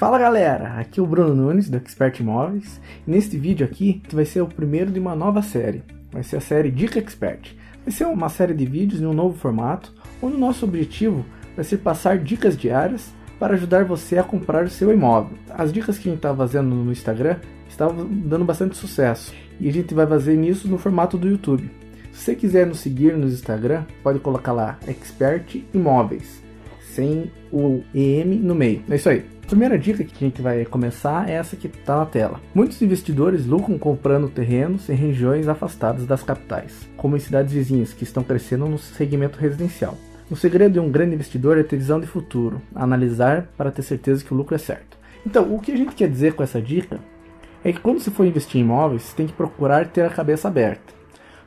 [0.00, 4.24] Fala galera, aqui é o Bruno Nunes do Expert Imóveis e neste vídeo aqui vai
[4.24, 5.82] ser o primeiro de uma nova série.
[6.10, 7.54] Vai ser a série Dica Expert.
[7.84, 9.92] Vai ser uma série de vídeos em um novo formato,
[10.22, 11.22] onde o nosso objetivo
[11.54, 15.36] vai ser passar dicas diárias para ajudar você a comprar o seu imóvel.
[15.50, 17.36] As dicas que a gente está fazendo no Instagram
[17.68, 21.70] estavam dando bastante sucesso e a gente vai fazer isso no formato do YouTube.
[22.10, 26.42] Se você quiser nos seguir no Instagram, pode colocar lá Expert Imóveis,
[26.80, 28.82] sem o EM no meio.
[28.88, 29.39] É isso aí.
[29.50, 32.40] Primeira dica que a gente vai começar é essa que está na tela.
[32.54, 38.04] Muitos investidores lucram comprando terrenos em regiões afastadas das capitais, como em cidades vizinhas que
[38.04, 39.98] estão crescendo no segmento residencial.
[40.30, 44.24] O segredo de um grande investidor é ter visão de futuro, analisar para ter certeza
[44.24, 44.96] que o lucro é certo.
[45.26, 47.00] Então, o que a gente quer dizer com essa dica
[47.64, 50.46] é que quando você for investir em imóveis, você tem que procurar ter a cabeça
[50.46, 50.94] aberta.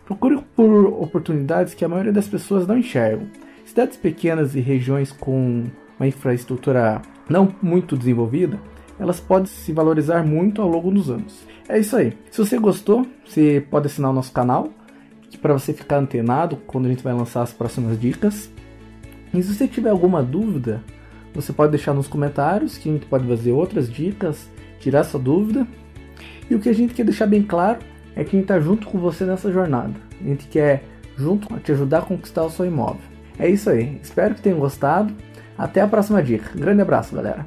[0.06, 3.30] Procure por oportunidades que a maioria das pessoas não enxergam.
[3.66, 5.64] Cidades pequenas e regiões com
[5.98, 8.60] uma infraestrutura não muito desenvolvida,
[9.00, 11.46] elas podem se valorizar muito ao longo dos anos.
[11.68, 12.14] É isso aí.
[12.30, 14.70] Se você gostou, você pode assinar o nosso canal
[15.44, 18.50] para você ficar antenado quando a gente vai lançar as próximas dicas.
[19.34, 20.82] E se você tiver alguma dúvida,
[21.34, 25.68] você pode deixar nos comentários que a gente pode fazer outras dicas, tirar sua dúvida.
[26.50, 27.80] E o que a gente quer deixar bem claro
[28.16, 29.94] é que a gente está junto com você nessa jornada.
[30.22, 30.86] A gente quer
[31.18, 33.02] junto te ajudar a conquistar o seu imóvel.
[33.38, 34.00] É isso aí.
[34.02, 35.14] Espero que tenham gostado.
[35.58, 36.50] Até a próxima dica.
[36.56, 37.46] Grande abraço, galera.